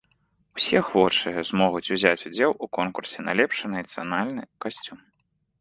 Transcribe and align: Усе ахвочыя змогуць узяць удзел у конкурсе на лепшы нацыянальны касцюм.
Усе 0.59 0.77
ахвочыя 0.83 1.43
змогуць 1.49 1.83
узяць 1.97 2.25
удзел 2.29 2.51
у 2.67 2.71
конкурсе 2.79 3.27
на 3.29 3.39
лепшы 3.41 3.73
нацыянальны 3.77 4.43
касцюм. 4.67 4.97